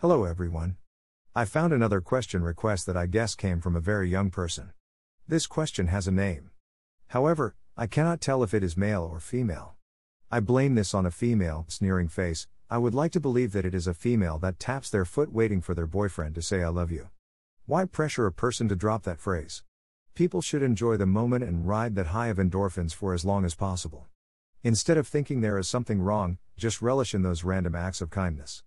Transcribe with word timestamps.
Hello, 0.00 0.24
everyone. 0.24 0.76
I 1.34 1.46
found 1.46 1.72
another 1.72 2.02
question 2.02 2.42
request 2.42 2.84
that 2.84 2.98
I 2.98 3.06
guess 3.06 3.34
came 3.34 3.62
from 3.62 3.74
a 3.74 3.80
very 3.80 4.10
young 4.10 4.28
person. 4.28 4.72
This 5.26 5.46
question 5.46 5.86
has 5.86 6.06
a 6.06 6.12
name. 6.12 6.50
However, 7.08 7.54
I 7.78 7.86
cannot 7.86 8.20
tell 8.20 8.42
if 8.42 8.52
it 8.52 8.62
is 8.62 8.76
male 8.76 9.08
or 9.10 9.20
female. 9.20 9.76
I 10.30 10.40
blame 10.40 10.74
this 10.74 10.92
on 10.92 11.06
a 11.06 11.10
female, 11.10 11.64
sneering 11.68 12.08
face. 12.08 12.46
I 12.68 12.76
would 12.76 12.94
like 12.94 13.10
to 13.12 13.20
believe 13.20 13.52
that 13.52 13.64
it 13.64 13.74
is 13.74 13.86
a 13.86 13.94
female 13.94 14.38
that 14.40 14.58
taps 14.58 14.90
their 14.90 15.06
foot 15.06 15.32
waiting 15.32 15.62
for 15.62 15.74
their 15.74 15.86
boyfriend 15.86 16.34
to 16.34 16.42
say 16.42 16.62
I 16.62 16.68
love 16.68 16.92
you. 16.92 17.08
Why 17.64 17.86
pressure 17.86 18.26
a 18.26 18.32
person 18.32 18.68
to 18.68 18.76
drop 18.76 19.04
that 19.04 19.18
phrase? 19.18 19.62
People 20.14 20.42
should 20.42 20.62
enjoy 20.62 20.98
the 20.98 21.06
moment 21.06 21.42
and 21.42 21.66
ride 21.66 21.94
that 21.94 22.08
high 22.08 22.26
of 22.26 22.36
endorphins 22.36 22.92
for 22.92 23.14
as 23.14 23.24
long 23.24 23.46
as 23.46 23.54
possible. 23.54 24.08
Instead 24.62 24.98
of 24.98 25.08
thinking 25.08 25.40
there 25.40 25.56
is 25.56 25.68
something 25.68 26.02
wrong, 26.02 26.36
just 26.58 26.82
relish 26.82 27.14
in 27.14 27.22
those 27.22 27.44
random 27.44 27.74
acts 27.74 28.02
of 28.02 28.10
kindness. 28.10 28.62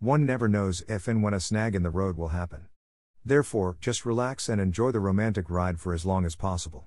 One 0.00 0.24
never 0.24 0.48
knows 0.48 0.82
if 0.88 1.08
and 1.08 1.22
when 1.22 1.34
a 1.34 1.40
snag 1.40 1.74
in 1.74 1.82
the 1.82 1.90
road 1.90 2.16
will 2.16 2.28
happen. 2.28 2.68
Therefore, 3.22 3.76
just 3.82 4.06
relax 4.06 4.48
and 4.48 4.58
enjoy 4.58 4.92
the 4.92 4.98
romantic 4.98 5.50
ride 5.50 5.78
for 5.78 5.92
as 5.92 6.06
long 6.06 6.24
as 6.24 6.34
possible. 6.34 6.86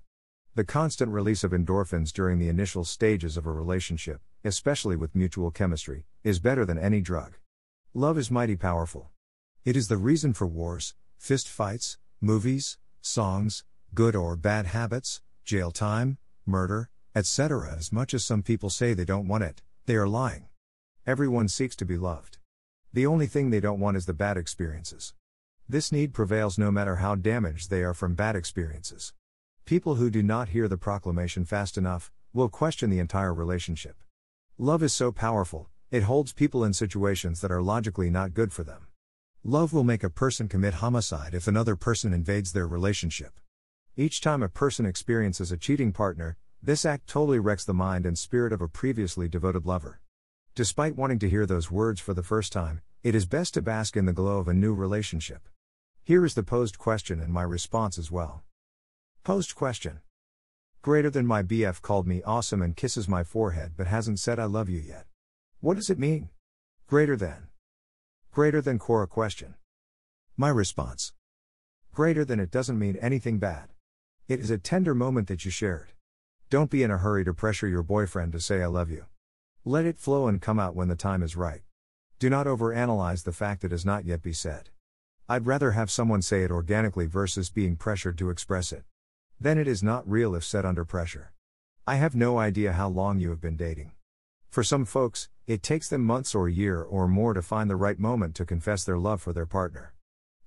The 0.55 0.63
constant 0.63 1.11
release 1.11 1.43
of 1.43 1.51
endorphins 1.51 2.11
during 2.11 2.39
the 2.39 2.49
initial 2.49 2.83
stages 2.83 3.37
of 3.37 3.45
a 3.45 3.51
relationship, 3.51 4.19
especially 4.43 4.95
with 4.95 5.13
mutual 5.13 5.51
chemistry, 5.51 6.05
is 6.23 6.39
better 6.39 6.65
than 6.65 6.79
any 6.79 7.01
drug. 7.01 7.37
Love 7.93 8.17
is 8.17 8.31
mighty 8.31 8.55
powerful. 8.55 9.11
It 9.63 9.77
is 9.77 9.89
the 9.89 9.97
reason 9.97 10.33
for 10.33 10.47
wars, 10.47 10.95
fist 11.15 11.47
fights, 11.47 11.99
movies, 12.19 12.79
songs, 12.99 13.63
good 13.93 14.15
or 14.15 14.35
bad 14.35 14.65
habits, 14.65 15.21
jail 15.45 15.69
time, 15.69 16.17
murder, 16.47 16.89
etc. 17.13 17.75
As 17.77 17.91
much 17.91 18.15
as 18.15 18.25
some 18.25 18.41
people 18.41 18.71
say 18.71 18.95
they 18.95 19.05
don't 19.05 19.27
want 19.27 19.43
it, 19.43 19.61
they 19.85 19.97
are 19.97 20.07
lying. 20.07 20.47
Everyone 21.05 21.47
seeks 21.47 21.75
to 21.75 21.85
be 21.85 21.95
loved. 21.95 22.39
The 22.95 23.07
only 23.07 23.25
thing 23.25 23.49
they 23.49 23.59
don't 23.59 23.79
want 23.79 23.97
is 23.97 24.05
the 24.05 24.13
bad 24.13 24.37
experiences. 24.37 25.15
This 25.67 25.91
need 25.91 26.13
prevails 26.13 26.59
no 26.59 26.69
matter 26.69 26.97
how 26.97 27.15
damaged 27.15 27.71
they 27.71 27.81
are 27.81 27.95
from 27.95 28.13
bad 28.13 28.35
experiences. 28.35 29.13
People 29.65 29.95
who 29.95 30.11
do 30.11 30.21
not 30.21 30.49
hear 30.49 30.67
the 30.67 30.77
proclamation 30.77 31.43
fast 31.43 31.75
enough 31.75 32.11
will 32.33 32.49
question 32.49 32.91
the 32.91 32.99
entire 32.99 33.33
relationship. 33.33 33.95
Love 34.59 34.83
is 34.83 34.93
so 34.93 35.11
powerful, 35.11 35.71
it 35.89 36.03
holds 36.03 36.33
people 36.33 36.63
in 36.63 36.71
situations 36.71 37.41
that 37.41 37.51
are 37.51 37.63
logically 37.63 38.11
not 38.11 38.35
good 38.35 38.53
for 38.53 38.63
them. 38.63 38.85
Love 39.43 39.73
will 39.73 39.83
make 39.83 40.03
a 40.03 40.09
person 40.11 40.47
commit 40.47 40.75
homicide 40.75 41.33
if 41.33 41.47
another 41.47 41.75
person 41.75 42.13
invades 42.13 42.53
their 42.53 42.67
relationship. 42.67 43.39
Each 43.97 44.21
time 44.21 44.43
a 44.43 44.49
person 44.49 44.85
experiences 44.85 45.51
a 45.51 45.57
cheating 45.57 45.93
partner, 45.93 46.37
this 46.61 46.85
act 46.85 47.07
totally 47.07 47.39
wrecks 47.39 47.65
the 47.65 47.73
mind 47.73 48.05
and 48.05 48.19
spirit 48.19 48.53
of 48.53 48.61
a 48.61 48.67
previously 48.67 49.27
devoted 49.27 49.65
lover. 49.65 49.99
Despite 50.55 50.95
wanting 50.95 51.17
to 51.17 51.29
hear 51.29 51.47
those 51.47 51.71
words 51.71 51.99
for 51.99 52.13
the 52.13 52.21
first 52.21 52.53
time, 52.53 52.81
it 53.01 53.15
is 53.15 53.25
best 53.25 53.55
to 53.55 53.61
bask 53.63 53.97
in 53.97 54.05
the 54.05 54.13
glow 54.13 54.37
of 54.37 54.47
a 54.47 54.53
new 54.53 54.75
relationship. 54.75 55.49
Here 56.03 56.23
is 56.23 56.35
the 56.35 56.43
posed 56.43 56.77
question 56.77 57.19
and 57.19 57.33
my 57.33 57.41
response 57.41 57.97
as 57.97 58.11
well. 58.11 58.43
Posed 59.23 59.55
question. 59.55 60.01
Greater 60.83 61.09
than 61.09 61.25
my 61.25 61.41
BF 61.41 61.81
called 61.81 62.05
me 62.05 62.21
awesome 62.21 62.61
and 62.61 62.75
kisses 62.75 63.07
my 63.07 63.23
forehead 63.23 63.71
but 63.75 63.87
hasn't 63.87 64.19
said 64.19 64.37
I 64.37 64.45
love 64.45 64.69
you 64.69 64.77
yet. 64.79 65.07
What 65.59 65.75
does 65.75 65.89
it 65.89 65.97
mean? 65.97 66.29
Greater 66.85 67.15
than. 67.15 67.47
Greater 68.31 68.61
than 68.61 68.77
Quora 68.77 69.09
question. 69.09 69.55
My 70.37 70.49
response. 70.49 71.13
Greater 71.95 72.23
than 72.23 72.39
it 72.39 72.51
doesn't 72.51 72.77
mean 72.77 72.95
anything 72.97 73.39
bad. 73.39 73.69
It 74.27 74.39
is 74.39 74.51
a 74.51 74.59
tender 74.59 74.93
moment 74.93 75.29
that 75.29 75.45
you 75.45 75.49
shared. 75.49 75.93
Don't 76.51 76.69
be 76.69 76.83
in 76.83 76.91
a 76.91 76.99
hurry 76.99 77.25
to 77.25 77.33
pressure 77.33 77.67
your 77.67 77.81
boyfriend 77.81 78.33
to 78.33 78.39
say 78.39 78.61
I 78.61 78.67
love 78.67 78.91
you. 78.91 79.05
Let 79.65 79.85
it 79.85 79.97
flow 79.97 80.27
and 80.27 80.41
come 80.41 80.59
out 80.59 80.75
when 80.75 80.89
the 80.89 80.95
time 80.97 81.23
is 81.23 81.37
right. 81.37 81.61
Do 82.19 82.29
not 82.29 82.47
overanalyze 82.47 83.23
the 83.23 83.31
fact 83.31 83.61
that 83.61 83.71
has 83.71 83.85
not 83.85 84.03
yet 84.03 84.21
be 84.21 84.33
said. 84.33 84.69
I'd 85.29 85.47
rather 85.47 85.71
have 85.71 85.89
someone 85.89 86.21
say 86.21 86.43
it 86.43 86.51
organically 86.51 87.05
versus 87.05 87.49
being 87.49 87.77
pressured 87.77 88.17
to 88.17 88.29
express 88.29 88.73
it. 88.73 88.83
Then 89.39 89.57
it 89.57 89.65
is 89.65 89.81
not 89.81 90.09
real 90.09 90.35
if 90.35 90.43
said 90.43 90.65
under 90.65 90.83
pressure. 90.83 91.31
I 91.87 91.95
have 91.95 92.13
no 92.13 92.39
idea 92.39 92.73
how 92.73 92.89
long 92.89 93.21
you 93.21 93.29
have 93.29 93.39
been 93.39 93.55
dating. 93.55 93.93
For 94.49 94.63
some 94.65 94.83
folks, 94.83 95.29
it 95.47 95.63
takes 95.63 95.87
them 95.87 96.03
months 96.03 96.35
or 96.35 96.49
a 96.49 96.51
year 96.51 96.81
or 96.81 97.07
more 97.07 97.33
to 97.33 97.41
find 97.41 97.69
the 97.69 97.77
right 97.77 97.97
moment 97.97 98.35
to 98.35 98.45
confess 98.45 98.83
their 98.83 98.97
love 98.97 99.21
for 99.21 99.31
their 99.31 99.45
partner. 99.45 99.93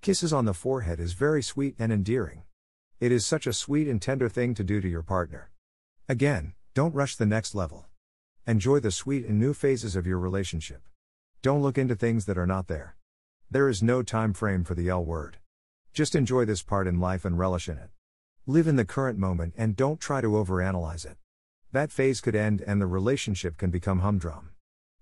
Kisses 0.02 0.30
on 0.30 0.44
the 0.44 0.52
forehead 0.52 1.00
is 1.00 1.14
very 1.14 1.42
sweet 1.42 1.74
and 1.78 1.90
endearing. 1.90 2.42
It 3.00 3.12
is 3.12 3.24
such 3.24 3.46
a 3.46 3.54
sweet 3.54 3.88
and 3.88 4.00
tender 4.00 4.28
thing 4.28 4.52
to 4.56 4.62
do 4.62 4.82
to 4.82 4.88
your 4.88 5.02
partner. 5.02 5.50
Again, 6.06 6.52
don't 6.74 6.94
rush 6.94 7.16
the 7.16 7.24
next 7.24 7.54
level. 7.54 7.86
Enjoy 8.48 8.78
the 8.78 8.92
sweet 8.92 9.26
and 9.26 9.40
new 9.40 9.52
phases 9.52 9.96
of 9.96 10.06
your 10.06 10.20
relationship. 10.20 10.80
Don't 11.42 11.62
look 11.62 11.76
into 11.76 11.96
things 11.96 12.26
that 12.26 12.38
are 12.38 12.46
not 12.46 12.68
there. 12.68 12.94
There 13.50 13.68
is 13.68 13.82
no 13.82 14.04
time 14.04 14.32
frame 14.34 14.62
for 14.62 14.76
the 14.76 14.88
L 14.88 15.04
word. 15.04 15.38
Just 15.92 16.14
enjoy 16.14 16.44
this 16.44 16.62
part 16.62 16.86
in 16.86 17.00
life 17.00 17.24
and 17.24 17.36
relish 17.36 17.68
in 17.68 17.76
it. 17.76 17.90
Live 18.46 18.68
in 18.68 18.76
the 18.76 18.84
current 18.84 19.18
moment 19.18 19.54
and 19.56 19.74
don't 19.74 19.98
try 19.98 20.20
to 20.20 20.28
overanalyze 20.28 21.04
it. 21.04 21.16
That 21.72 21.90
phase 21.90 22.20
could 22.20 22.36
end 22.36 22.62
and 22.64 22.80
the 22.80 22.86
relationship 22.86 23.56
can 23.56 23.70
become 23.70 23.98
humdrum. 23.98 24.50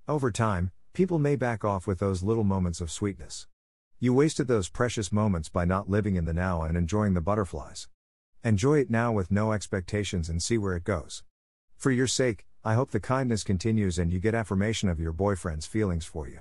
Over 0.08 0.30
time, 0.30 0.70
people 0.94 1.18
may 1.18 1.36
back 1.36 1.66
off 1.66 1.86
with 1.86 1.98
those 1.98 2.22
little 2.22 2.44
moments 2.44 2.80
of 2.80 2.90
sweetness. 2.90 3.46
You 4.00 4.14
wasted 4.14 4.48
those 4.48 4.70
precious 4.70 5.12
moments 5.12 5.50
by 5.50 5.66
not 5.66 5.90
living 5.90 6.16
in 6.16 6.24
the 6.24 6.32
now 6.32 6.62
and 6.62 6.78
enjoying 6.78 7.12
the 7.12 7.20
butterflies. 7.20 7.88
Enjoy 8.42 8.78
it 8.78 8.88
now 8.88 9.12
with 9.12 9.30
no 9.30 9.52
expectations 9.52 10.30
and 10.30 10.42
see 10.42 10.56
where 10.56 10.76
it 10.76 10.84
goes. 10.84 11.22
For 11.76 11.90
your 11.90 12.06
sake, 12.06 12.46
I 12.66 12.72
hope 12.72 12.92
the 12.92 13.00
kindness 13.00 13.44
continues 13.44 13.98
and 13.98 14.10
you 14.10 14.18
get 14.18 14.34
affirmation 14.34 14.88
of 14.88 14.98
your 14.98 15.12
boyfriend's 15.12 15.66
feelings 15.66 16.06
for 16.06 16.26
you. 16.26 16.40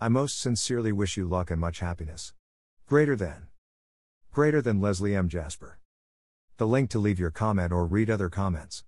I 0.00 0.08
most 0.08 0.40
sincerely 0.40 0.90
wish 0.90 1.16
you 1.16 1.28
luck 1.28 1.52
and 1.52 1.60
much 1.60 1.78
happiness. 1.78 2.34
Greater 2.88 3.14
than. 3.14 3.46
Greater 4.32 4.60
than 4.60 4.80
Leslie 4.80 5.14
M. 5.14 5.28
Jasper. 5.28 5.78
The 6.56 6.66
link 6.66 6.90
to 6.90 6.98
leave 6.98 7.20
your 7.20 7.30
comment 7.30 7.70
or 7.70 7.86
read 7.86 8.10
other 8.10 8.28
comments. 8.28 8.82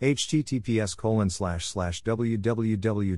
https 0.00 0.96
colon 0.96 1.28
slash 1.28 1.66
slash 1.66 2.02
www.quora.com 2.02 3.16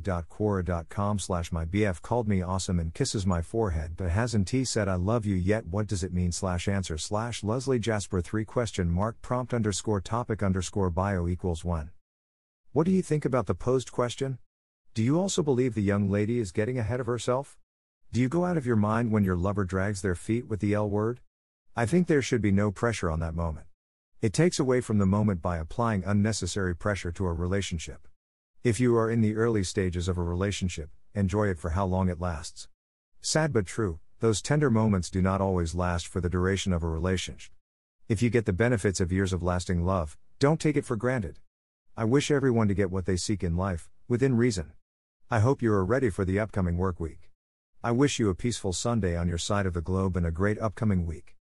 slash 1.21 1.53
my 1.53 1.65
bf 1.65 2.03
called 2.03 2.26
me 2.26 2.42
awesome 2.42 2.81
and 2.81 2.92
kisses 2.94 3.25
my 3.25 3.41
forehead 3.41 3.92
but 3.97 4.10
hasn't 4.10 4.50
he 4.50 4.65
said 4.65 4.88
I 4.88 4.97
love 4.97 5.25
you 5.25 5.37
yet 5.37 5.66
what 5.66 5.87
does 5.87 6.03
it 6.03 6.12
mean 6.12 6.32
slash 6.32 6.66
answer 6.66 6.98
slash 6.98 7.44
Leslie 7.44 7.78
Jasper 7.78 8.21
3 8.21 8.44
question 8.44 8.91
mark 8.91 9.22
prompt 9.22 9.54
underscore 9.54 10.00
topic 10.00 10.42
underscore 10.42 10.91
bio 10.91 11.28
equals 11.28 11.65
1 11.65 11.92
what 12.72 12.87
do 12.87 12.91
you 12.91 13.03
think 13.03 13.27
about 13.27 13.44
the 13.44 13.55
posed 13.55 13.93
question? 13.93 14.38
Do 14.94 15.03
you 15.03 15.21
also 15.21 15.43
believe 15.43 15.75
the 15.75 15.83
young 15.83 16.09
lady 16.09 16.38
is 16.38 16.53
getting 16.53 16.78
ahead 16.78 17.00
of 17.00 17.06
herself? 17.06 17.59
Do 18.12 18.19
you 18.19 18.31
go 18.31 18.47
out 18.47 18.56
of 18.56 18.65
your 18.65 18.77
mind 18.77 19.12
when 19.12 19.25
your 19.25 19.37
lover 19.37 19.65
drags 19.65 20.00
their 20.00 20.15
feet 20.15 20.49
with 20.49 20.60
the 20.60 20.72
L 20.72 20.88
word? 20.88 21.21
I 21.77 21.84
think 21.84 22.06
there 22.06 22.22
should 22.22 22.41
be 22.41 22.50
no 22.50 22.71
pressure 22.71 23.10
on 23.10 23.21
that 23.21 23.34
moment. 23.34 23.66
It 24.22 24.33
takes 24.33 24.59
away 24.59 24.81
from 24.81 24.97
the 24.97 25.05
moment 25.05 25.43
by 25.43 25.59
applying 25.59 26.03
unnecessary 26.06 26.75
pressure 26.75 27.12
to 27.12 27.27
a 27.27 27.33
relationship. 27.34 28.09
If 28.65 28.81
you 28.81 28.97
are 28.97 29.10
in 29.10 29.21
the 29.21 29.37
early 29.37 29.65
stages 29.65 30.09
of 30.09 30.16
a 30.16 30.22
relationship, 30.22 30.89
enjoy 31.15 31.49
it 31.49 31.59
for 31.59 31.71
how 31.71 31.84
long 31.84 32.09
it 32.09 32.22
lasts. 32.22 32.69
Sad 33.21 33.53
but 33.53 33.66
true, 33.66 34.00
those 34.21 34.41
tender 34.41 34.71
moments 34.71 35.10
do 35.10 35.21
not 35.21 35.43
always 35.43 35.75
last 35.75 36.06
for 36.06 36.22
the 36.22 36.31
duration 36.31 36.72
of 36.72 36.83
a 36.83 36.89
relationship. 36.89 37.53
If 38.09 38.22
you 38.22 38.31
get 38.31 38.47
the 38.47 38.53
benefits 38.54 38.99
of 38.99 39.12
years 39.12 39.34
of 39.34 39.43
lasting 39.43 39.84
love, 39.84 40.16
don't 40.39 40.59
take 40.59 40.78
it 40.78 40.87
for 40.87 40.97
granted. 40.97 41.39
I 41.94 42.04
wish 42.04 42.30
everyone 42.30 42.69
to 42.69 42.75
get 42.75 42.91
what 42.91 43.04
they 43.04 43.19
seek 43.19 43.44
in 43.44 43.54
life, 43.54 43.91
within 44.08 44.34
reason. 44.34 44.72
I 45.30 45.41
hope 45.41 45.60
you 45.60 45.70
are 45.75 45.84
ready 45.84 46.08
for 46.08 46.25
the 46.25 46.41
upcoming 46.41 46.78
work 46.78 46.98
week. 46.98 47.30
I 47.84 47.91
wish 47.91 48.19
you 48.19 48.30
a 48.30 48.34
peaceful 48.34 48.72
Sunday 48.72 49.14
on 49.14 49.28
your 49.28 49.36
side 49.36 49.66
of 49.66 49.75
the 49.75 49.82
globe 49.82 50.16
and 50.16 50.25
a 50.25 50.30
great 50.30 50.58
upcoming 50.58 51.04
week. 51.04 51.36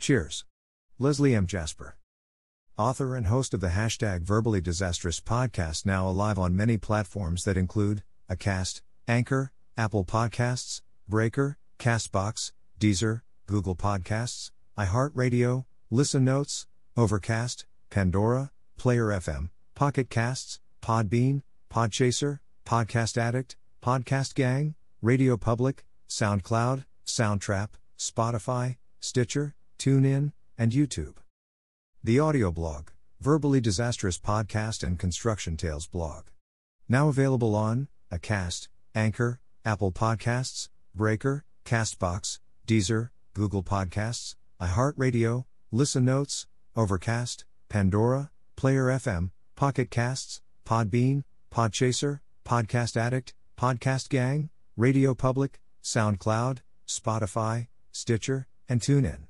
Cheers. 0.00 0.44
Leslie 0.98 1.32
M. 1.32 1.46
Jasper. 1.46 1.96
Author 2.76 3.14
and 3.14 3.28
host 3.28 3.54
of 3.54 3.60
the 3.60 3.68
hashtag 3.68 4.22
Verbally 4.22 4.60
Disastrous 4.60 5.20
podcast, 5.20 5.86
now 5.86 6.08
alive 6.08 6.40
on 6.40 6.56
many 6.56 6.76
platforms 6.76 7.44
that 7.44 7.56
include 7.56 8.02
Acast, 8.28 8.80
Anchor, 9.06 9.52
Apple 9.76 10.04
Podcasts, 10.04 10.82
Breaker, 11.08 11.56
Castbox, 11.78 12.50
Deezer, 12.80 13.20
Google 13.46 13.76
Podcasts, 13.76 14.50
iHeartRadio, 14.76 15.66
Listen 15.88 16.24
Notes, 16.24 16.66
Overcast, 16.96 17.64
Pandora, 17.90 18.50
Player 18.76 19.06
FM, 19.06 19.50
Pocket 19.78 20.10
Casts, 20.10 20.58
Podbean, 20.82 21.42
Podchaser, 21.72 22.40
Podcast 22.66 23.16
Addict, 23.16 23.56
Podcast 23.80 24.34
Gang, 24.34 24.74
Radio 25.00 25.36
Public, 25.36 25.84
SoundCloud, 26.08 26.84
Soundtrap, 27.06 27.68
Spotify, 27.96 28.76
Stitcher, 28.98 29.54
TuneIn, 29.78 30.32
and 30.58 30.72
YouTube. 30.72 31.18
The 32.02 32.18
audio 32.18 32.50
blog, 32.50 32.88
Verbally 33.20 33.60
Disastrous 33.60 34.18
Podcast 34.18 34.82
and 34.82 34.98
Construction 34.98 35.56
Tales 35.56 35.86
blog. 35.86 36.24
Now 36.88 37.06
available 37.06 37.54
on 37.54 37.86
Acast, 38.12 38.66
Anchor, 38.96 39.38
Apple 39.64 39.92
Podcasts, 39.92 40.70
Breaker, 40.92 41.44
Castbox, 41.64 42.40
Deezer, 42.66 43.10
Google 43.32 43.62
Podcasts, 43.62 44.34
iHeartRadio, 44.60 45.44
Listen 45.70 46.04
Notes, 46.04 46.48
Overcast, 46.74 47.44
Pandora, 47.68 48.32
Player 48.56 48.86
FM, 48.86 49.30
Pocket 49.58 49.90
Casts, 49.90 50.40
Podbean, 50.64 51.24
Podchaser, 51.52 52.20
Podcast 52.44 52.96
Addict, 52.96 53.34
Podcast 53.58 54.08
Gang, 54.08 54.50
Radio 54.76 55.14
Public, 55.16 55.58
SoundCloud, 55.82 56.58
Spotify, 56.86 57.66
Stitcher, 57.90 58.46
and 58.68 58.80
TuneIn. 58.80 59.22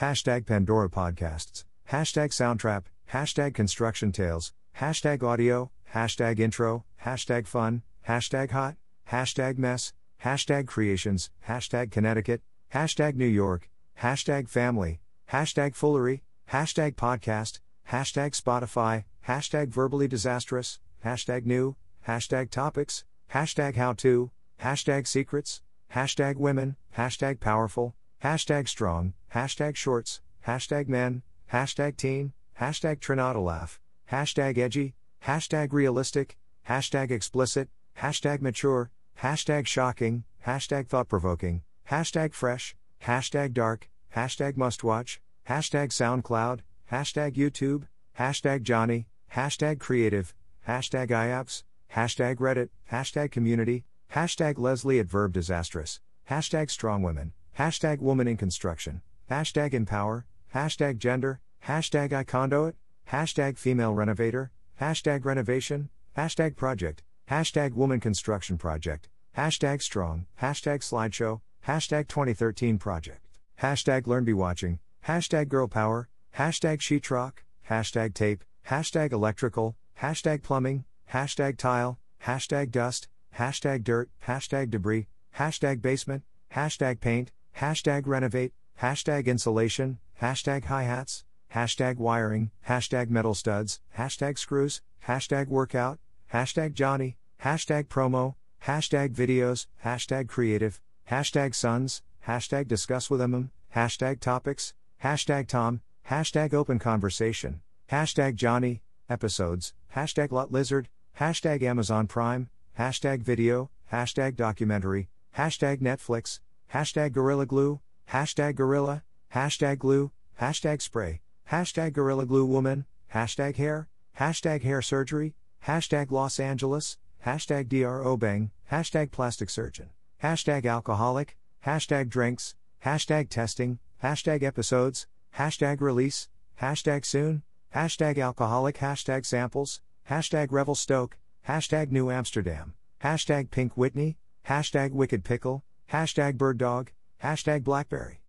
Hashtag 0.00 0.46
Pandora 0.46 0.88
Podcasts, 0.88 1.64
hashtag 1.90 2.30
Soundtrap, 2.30 2.84
hashtag 3.12 3.52
Construction 3.52 4.12
Tales, 4.12 4.54
hashtag 4.78 5.22
Audio, 5.22 5.70
hashtag 5.92 6.38
Intro, 6.38 6.86
hashtag 7.04 7.46
Fun, 7.46 7.82
hashtag 8.08 8.50
Hot, 8.52 8.76
hashtag 9.10 9.58
Mess, 9.58 9.92
hashtag 10.24 10.66
Creations, 10.66 11.28
hashtag 11.46 11.90
Connecticut, 11.90 12.40
hashtag 12.72 13.14
New 13.14 13.26
York, 13.26 13.68
hashtag 14.00 14.48
Family, 14.48 15.02
hashtag 15.30 15.74
Foolery, 15.74 16.22
hashtag 16.50 16.94
Podcast, 16.94 17.60
hashtag 17.90 18.30
Spotify, 18.40 19.04
hashtag 19.26 19.68
Verbally 19.68 20.06
Disastrous, 20.06 20.80
hashtag 21.04 21.46
New, 21.46 21.76
hashtag 22.06 22.50
Topics, 22.50 23.04
hashtag 23.32 23.76
How 23.76 23.94
To, 23.94 24.30
hashtag 24.60 25.06
Secrets, 25.06 25.62
hashtag 25.94 26.36
Women, 26.36 26.76
hashtag 26.96 27.40
Powerful, 27.40 27.94
hashtag 28.22 28.68
Strong, 28.68 29.14
hashtag 29.34 29.76
Shorts, 29.76 30.20
hashtag 30.46 30.88
Men, 30.88 31.22
hashtag 31.52 31.96
Teen, 31.96 32.32
hashtag 32.60 32.98
Trinodalaugh, 33.00 33.78
hashtag 34.10 34.58
Edgy, 34.58 34.94
hashtag 35.26 35.72
Realistic, 35.72 36.36
hashtag 36.68 37.10
Explicit, 37.10 37.68
hashtag 37.98 38.42
Mature, 38.42 38.90
hashtag 39.22 39.66
Shocking, 39.66 40.24
hashtag 40.46 40.86
Thought 40.86 41.08
Provoking, 41.08 41.62
hashtag 41.90 42.34
Fresh, 42.34 42.76
hashtag 43.02 43.54
Dark, 43.54 43.88
hashtag 44.14 44.54
Mustwatch, 44.54 45.18
hashtag 45.48 45.88
SoundCloud, 45.88 46.60
hashtag 46.90 47.34
YouTube, 47.34 47.84
hashtag 48.18 48.62
Johnny, 48.62 49.06
hashtag 49.34 49.80
Creative, 49.80 50.32
hashtag 50.68 51.08
IAPS, 51.08 51.64
hashtag 51.92 52.36
Reddit, 52.36 52.68
hashtag 52.92 53.32
Community, 53.32 53.84
hashtag 54.14 54.58
Leslie 54.58 55.00
at 55.00 55.06
Verb 55.06 55.32
Disastrous, 55.32 56.00
hashtag 56.30 56.70
Strong 56.70 57.02
Women, 57.02 57.32
hashtag 57.58 58.00
Woman 58.00 58.28
in 58.28 58.36
Construction, 58.36 59.02
hashtag 59.28 59.74
Empower, 59.74 60.26
hashtag 60.54 60.98
Gender, 60.98 61.40
hashtag 61.66 62.10
iConduit, 62.10 62.74
hashtag 63.10 63.58
Female 63.58 63.92
Renovator, 63.92 64.52
hashtag 64.80 65.24
Renovation, 65.24 65.88
hashtag 66.16 66.54
Project, 66.54 67.02
hashtag 67.28 67.72
Woman 67.72 67.98
Construction 67.98 68.56
Project, 68.56 69.08
hashtag 69.36 69.82
Strong, 69.82 70.26
hashtag 70.40 70.78
Slideshow, 70.78 71.40
hashtag 71.66 72.06
2013 72.06 72.78
Project, 72.78 73.26
hashtag 73.60 74.06
Learn 74.06 74.24
Be 74.24 74.32
Watching, 74.32 74.78
hashtag 75.08 75.48
Girl 75.48 75.66
Power, 75.66 76.08
hashtag 76.36 76.78
Sheetrock, 76.78 77.38
hashtag 77.68 78.14
Tape, 78.14 78.44
hashtag 78.68 79.12
Electrical, 79.12 79.76
hashtag 80.00 80.42
Plumbing, 80.42 80.84
hashtag 81.12 81.56
Tile, 81.56 81.98
hashtag 82.24 82.70
Dust, 82.70 83.08
hashtag 83.38 83.84
Dirt, 83.84 84.10
hashtag 84.26 84.70
Debris, 84.70 85.06
hashtag 85.36 85.82
Basement, 85.82 86.22
hashtag 86.54 87.00
Paint, 87.00 87.30
hashtag 87.58 88.06
Renovate, 88.06 88.52
hashtag 88.80 89.26
Insulation, 89.26 89.98
hashtag 90.20 90.64
Hi-Hats, 90.64 91.24
hashtag 91.54 91.98
Wiring, 91.98 92.50
hashtag 92.68 93.10
Metal 93.10 93.34
Studs, 93.34 93.80
hashtag 93.98 94.38
Screws, 94.38 94.80
hashtag 95.06 95.48
Workout, 95.48 95.98
hashtag 96.32 96.72
Johnny, 96.72 97.16
hashtag 97.42 97.84
Promo, 97.86 98.34
hashtag 98.64 99.14
Videos, 99.14 99.66
hashtag 99.84 100.28
Creative, 100.28 100.80
hashtag 101.10 101.54
Sons, 101.54 102.02
hashtag 102.26 102.66
Discuss 102.66 103.10
with 103.10 103.20
them, 103.20 103.50
hashtag 103.76 104.20
Topics, 104.20 104.72
hashtag 105.02 105.48
Tom, 105.48 105.82
hashtag 106.08 106.54
Open 106.54 106.78
Conversation, 106.78 107.60
hashtag 107.90 108.34
Johnny, 108.34 108.82
Episodes, 109.08 109.74
hashtag 109.94 110.32
Lot 110.32 110.50
Lizard, 110.50 110.88
hashtag 111.18 111.62
Amazon 111.62 112.06
Prime, 112.06 112.48
hashtag 112.78 113.22
Video, 113.22 113.70
hashtag 113.92 114.36
Documentary, 114.36 115.08
hashtag 115.36 115.80
Netflix, 115.80 116.40
hashtag 116.72 117.12
Gorilla 117.12 117.46
Glue, 117.46 117.80
hashtag 118.10 118.54
Gorilla, 118.54 119.02
hashtag 119.34 119.78
Glue, 119.78 120.10
hashtag 120.40 120.80
Spray, 120.80 121.20
hashtag 121.50 121.92
Gorilla 121.92 122.26
Glue 122.26 122.46
Woman, 122.46 122.86
hashtag 123.12 123.56
Hair, 123.56 123.88
hashtag 124.18 124.62
Hair 124.62 124.82
Surgery, 124.82 125.34
hashtag 125.66 126.10
Los 126.10 126.40
Angeles, 126.40 126.98
hashtag 127.24 127.68
DRO 127.68 128.16
Bang, 128.16 128.50
hashtag 128.70 129.10
Plastic 129.10 129.50
Surgeon, 129.50 129.90
hashtag 130.22 130.66
Alcoholic, 130.66 131.36
hashtag 131.66 132.08
Drinks, 132.08 132.54
hashtag 132.84 133.28
Testing, 133.28 133.78
hashtag 134.02 134.42
Episodes, 134.42 135.06
hashtag 135.36 135.80
Release, 135.80 136.28
hashtag 136.60 137.04
Soon, 137.04 137.42
hashtag 137.74 138.22
Alcoholic, 138.22 138.76
hashtag 138.78 139.26
Samples, 139.26 139.80
hashtag 140.08 140.52
Revelstoke, 140.52 141.18
hashtag 141.48 141.90
New 141.90 142.10
Amsterdam, 142.10 142.74
hashtag 143.02 143.50
Pink 143.50 143.76
Whitney, 143.76 144.16
hashtag 144.46 144.92
Wicked 144.92 145.24
Pickle, 145.24 145.64
hashtag 145.92 146.36
Bird 146.36 146.56
Dog, 146.56 146.92
hashtag 147.22 147.64
Blackberry, 147.64 148.20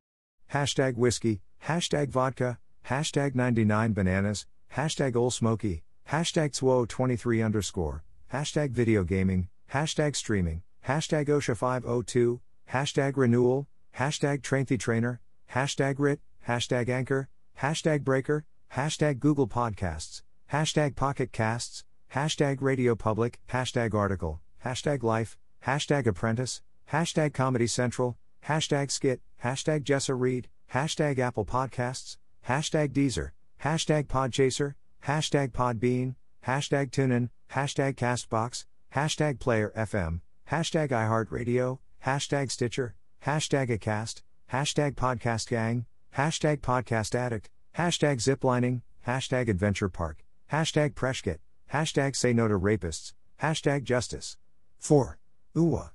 hashtag 0.52 0.96
Whiskey, 0.96 1.42
hashtag 1.68 2.10
Vodka, 2.10 2.58
hashtag 2.90 3.36
99 3.36 3.94
Bananas, 3.94 4.48
hashtag 4.76 5.16
Old 5.16 5.34
Smoky, 5.34 5.84
hashtag 6.10 6.52
Two23 6.52 7.46
underscore, 7.46 8.04
hashtag 8.34 8.72
Video 8.72 9.04
Gaming, 9.04 9.50
hashtag 9.72 10.16
Streaming, 10.16 10.64
hashtag 10.88 11.28
OSHA502, 11.28 12.40
hashtag 12.72 13.16
Renewal, 13.16 13.68
hashtag 13.96 14.42
Trainthy 14.42 14.80
Trainer, 14.80 15.22
hashtag 15.54 16.00
RIT, 16.00 16.20
hashtag 16.48 16.90
Anchor, 16.90 17.30
hashtag 17.62 18.04
Breaker, 18.04 18.44
hashtag 18.76 19.20
Google 19.20 19.48
Podcasts, 19.48 20.22
hashtag 20.52 20.98
Pocket 20.98 21.32
Casts, 21.32 21.86
hashtag 22.14 22.58
Radio 22.60 22.94
Public, 22.94 23.40
hashtag 23.50 23.94
Article, 23.94 24.42
hashtag 24.66 25.02
Life, 25.02 25.38
hashtag 25.66 26.06
Apprentice, 26.06 26.62
hashtag 26.92 27.34
Comedy 27.34 27.68
Central, 27.68 28.18
hashtag 28.46 28.92
Skit, 28.92 29.22
hashtag 29.42 29.84
Jessa 29.84 30.20
Reed, 30.20 30.50
hashtag 30.74 31.20
Apple 31.20 31.46
Podcasts, 31.46 32.18
hashtag 32.50 32.92
Deezer, 32.92 33.32
hashtag 33.64 34.08
Podchaser, 34.08 34.76
hashtag 35.06 35.54
Podbean, 35.54 36.16
hashtag 36.46 36.92
TuneIn, 36.92 37.30
hashtag 37.54 37.96
Castbox, 37.96 38.66
hashtag 38.94 39.40
Player 39.40 39.72
FM, 39.78 40.20
hashtag 40.52 40.90
iHeartRadio, 40.90 41.80
hashtag 42.06 42.52
Stitcher, 42.52 42.94
hashtag 43.26 43.70
Acast, 43.70 44.22
hashtag 44.52 44.96
Podcast 44.96 45.48
Gang, 45.48 45.86
hashtag 46.18 46.58
Podcast 46.58 47.16
Addict, 47.16 47.50
hashtag 47.78 48.18
Ziplining, 48.18 48.82
hashtag 49.06 49.50
Adventure 49.50 49.90
Park, 49.90 50.24
hashtag 50.52 50.94
Preshkit, 50.94 51.40
hashtag 51.74 52.16
Say 52.16 52.34
No 52.34 52.48
to 52.48 52.58
Rapists, 52.58 53.14
hashtag 53.42 53.84
Justice. 53.84 54.38
4. 54.80 55.18
Uwa. 55.56 55.95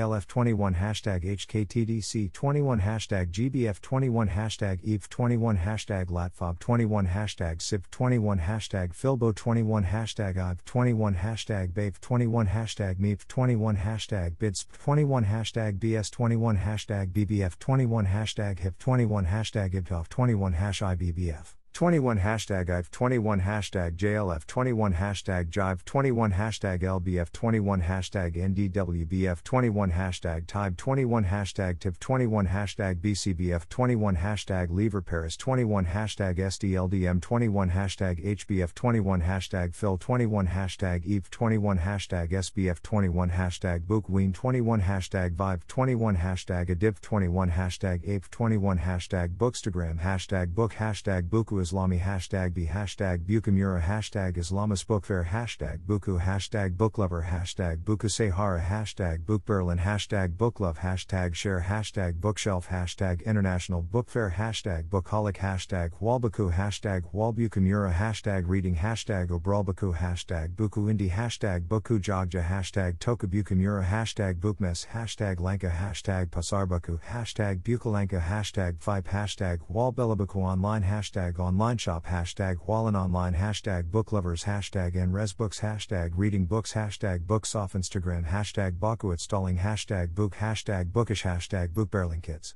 KLF21 0.00 0.76
hashtag 0.76 1.24
HKTDC21 1.24 2.80
hashtag 2.80 3.30
GBF21 3.32 4.30
hashtag 4.30 4.80
EVE21 4.82 5.58
hashtag 5.58 6.06
LATFOB21 6.06 7.08
hashtag 7.08 7.58
SIP21 7.58 8.40
hashtag 8.40 8.94
FILBO21 8.94 9.84
hashtag 9.84 10.36
IVE21 10.36 11.16
hashtag 11.16 11.72
BAVE21 11.74 12.48
hashtag 12.48 12.98
MEEP21 12.98 13.76
hashtag 13.76 14.36
BIDS21 14.38 15.26
hashtag 15.26 15.78
BS21 15.78 16.58
hashtag 16.58 17.12
BBF21 17.12 18.06
hashtag 18.06 18.58
HIP21 18.60 19.26
hashtag 19.26 19.74
IBTOF21 19.74 20.54
hash 20.54 20.80
IBBF 20.80 21.59
21 21.72 22.18
hashtag 22.18 22.68
IVE 22.68 22.90
21 22.90 23.40
hashtag 23.40 23.96
JLF 23.96 24.46
21 24.46 24.94
hashtag 24.94 25.50
Jive 25.50 25.84
21 25.84 26.32
hashtag 26.32 26.82
LBF 26.82 27.32
21 27.32 27.82
hashtag 27.82 28.34
NDWBF 28.34 29.42
21 29.44 29.92
hashtag 29.92 30.46
TIBE 30.46 30.76
21 30.76 31.24
hashtag 31.24 31.78
TIV 31.78 31.98
21 32.00 32.46
hashtag 32.48 33.00
BCBF 33.00 33.68
21 33.68 34.16
hashtag 34.16 34.66
Livre 34.70 35.00
Paris 35.00 35.36
21 35.36 35.86
hashtag 35.86 36.38
SDLDM 36.38 37.20
21 37.20 37.70
hashtag 37.70 38.24
HBF 38.24 38.74
21 38.74 39.22
hashtag 39.22 39.74
Phil 39.74 39.96
21 39.96 40.48
hashtag 40.48 41.06
EVE 41.06 41.30
21 41.30 41.78
hashtag 41.78 42.30
SBF 42.32 42.82
21 42.82 43.30
hashtag 43.30 43.86
Bookween 43.86 44.34
21 44.34 44.80
hashtag 44.80 45.34
Vive 45.34 45.66
21 45.68 46.16
hashtag 46.16 46.68
ADIV 46.68 47.00
21 47.00 47.50
hashtag 47.50 48.08
APE 48.08 48.30
21 48.30 48.78
hashtag 48.78 49.36
Bookstagram 49.36 50.00
hashtag 50.00 50.54
Book 50.54 50.74
hashtag 50.74 51.28
Buku 51.28 51.59
Islami 51.60 52.00
hashtag 52.00 52.54
B 52.54 52.66
hashtag 52.66 53.24
Bukamura 53.24 53.82
hashtag 53.82 54.36
Islamis 54.36 54.86
Book 54.86 55.04
Fair 55.04 55.24
hashtag 55.30 55.80
Buku 55.86 56.20
hashtag 56.20 56.76
Booklover 56.76 57.26
hashtag 57.26 57.84
Buku 57.84 58.10
Sahara 58.10 58.60
hashtag 58.60 59.26
Book 59.26 59.44
Berlin 59.44 59.78
hashtag 59.78 60.36
Booklove 60.36 60.78
hashtag 60.78 61.34
Share 61.34 61.66
hashtag 61.68 62.20
Bookshelf 62.20 62.68
hashtag 62.68 63.22
International 63.22 63.82
Book 63.82 64.08
Fair 64.08 64.34
hashtag 64.36 64.88
Bookholic 64.88 65.36
hashtag 65.36 65.90
Walbaku 66.00 66.52
hashtag 66.52 67.02
Walbukamura 67.12 67.92
hashtag 67.92 68.44
Reading 68.46 68.76
hashtag 68.76 69.28
Obralbaku 69.28 69.94
hashtag 69.96 70.54
Buku 70.54 70.90
Indie 70.90 71.10
hashtag 71.10 71.66
Boku 71.66 72.00
Jogja 72.00 72.42
hashtag 72.42 72.98
Tokabukamura 72.98 73.84
hashtag 73.84 74.40
Bookmess 74.40 74.86
hashtag 74.92 75.40
Lanka 75.40 75.68
hashtag 75.68 76.30
Pasarbaku 76.30 77.00
hashtag 77.00 77.62
Bukalanka 77.62 78.20
hashtag 78.20 78.78
Fipe 78.80 79.08
hashtag 79.08 79.58
Walbelabaku 79.70 80.36
online 80.36 80.82
hashtag 80.82 81.38
online 81.50 81.78
shop 81.78 82.06
hashtag 82.06 82.58
Wallen 82.68 82.94
online 82.94 83.34
hashtag 83.34 83.90
booklovers 83.90 84.44
hashtag 84.44 84.94
Books 85.36 85.60
hashtag 85.60 86.12
reading 86.14 86.46
books 86.46 86.74
hashtag 86.74 87.26
books 87.26 87.56
off 87.56 87.72
Instagram 87.72 88.24
hashtag 88.28 88.78
Baku 88.78 89.10
installing 89.10 89.58
hashtag 89.58 90.14
book 90.14 90.36
hashtag 90.36 90.92
bookish 90.92 91.24
hashtag 91.24 91.70
bookbarreling 91.70 92.22
kids. 92.22 92.54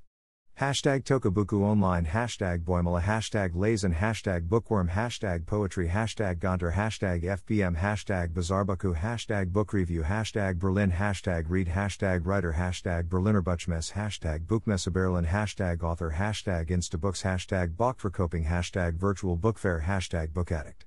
Hashtag 0.61 1.03
Tokabuku 1.03 1.63
Online, 1.63 2.07
hashtag 2.07 2.63
Boimala, 2.63 3.03
hashtag 3.03 3.55
Lazen, 3.55 3.93
hashtag 3.93 4.49
Bookworm, 4.49 4.89
hashtag 4.89 5.47
Poetry, 5.47 5.89
hashtag 5.89 6.39
Gonter, 6.39 6.75
hashtag 6.77 7.25
FBM, 7.25 7.77
hashtag 7.77 8.33
Bazarbaku, 8.33 8.97
hashtag 8.97 9.53
Book 9.53 9.73
Review, 9.73 10.05
hashtag 10.05 10.61
Berlin, 10.61 10.93
hashtag 10.93 11.47
Read, 11.49 11.67
hashtag 11.67 12.21
Writer, 12.25 12.53
hashtag 12.57 13.09
Berliner 13.09 13.43
Buchmesse, 13.43 13.95
hashtag 13.95 14.47
Buchmesse 14.47 14.93
Berlin, 14.93 15.25
hashtag 15.27 15.83
Author, 15.83 16.15
hashtag 16.17 16.69
Instabooks, 16.71 17.25
hashtag 17.25 17.75
Bachverkoping, 17.75 18.47
hashtag 18.47 18.95
Virtual 18.95 19.35
Book 19.35 19.59
Fair, 19.59 19.83
hashtag 19.89 20.33
Book 20.33 20.53
Addict. 20.53 20.85